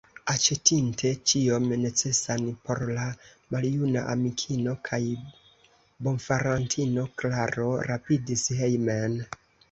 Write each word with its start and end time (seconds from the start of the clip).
Aĉetinte 0.31 1.09
ĉion 1.31 1.65
necesan 1.81 2.45
por 2.69 2.79
la 2.95 3.03
maljuna 3.55 4.01
amikino 4.13 4.73
kaj 4.89 4.99
bonfarantino, 6.07 7.03
Klaro 7.23 7.67
rapidis 7.91 8.47
hejmen. 8.61 9.19